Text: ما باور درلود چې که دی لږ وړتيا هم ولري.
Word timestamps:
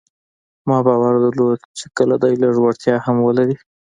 ما 0.67 0.77
باور 0.87 1.13
درلود 1.23 1.59
چې 1.77 1.85
که 1.95 2.03
دی 2.23 2.33
لږ 2.43 2.55
وړتيا 2.59 2.95
هم 3.05 3.17
ولري. 3.21 3.55